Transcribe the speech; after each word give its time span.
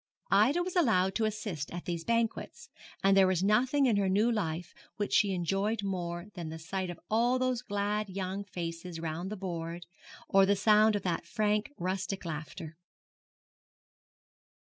Ida 0.31 0.63
was 0.63 0.75
allowed 0.75 1.13
to 1.13 1.25
assist 1.25 1.69
at 1.69 1.85
these 1.85 2.03
banquets, 2.03 2.69
and 3.03 3.15
there 3.15 3.27
was 3.27 3.43
nothing 3.43 3.85
in 3.85 3.97
her 3.97 4.09
new 4.09 4.31
life 4.31 4.73
which 4.97 5.13
she 5.13 5.31
enjoyed 5.31 5.83
more 5.83 6.25
than 6.33 6.49
the 6.49 6.57
sight 6.57 6.89
of 6.89 6.99
all 7.11 7.37
those 7.37 7.61
glad 7.61 8.09
young 8.09 8.43
faces 8.43 8.99
round 8.99 9.29
the 9.29 9.37
board, 9.37 9.85
or 10.27 10.43
the 10.47 10.55
sound 10.55 10.95
of 10.95 11.03
that 11.03 11.27
frank, 11.27 11.69
rustic 11.77 12.25
laughter. 12.25 12.77